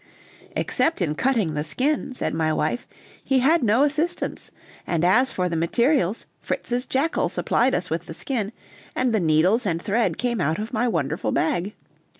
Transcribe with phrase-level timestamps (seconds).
[0.55, 2.87] "Except in cutting the skin," said my wife,
[3.23, 4.49] "he had no assistance,
[4.87, 8.51] and as for the materials, Fritz's jackal supplied us with the skin,
[8.95, 11.75] and the needles and thread came out of my wonderful bag.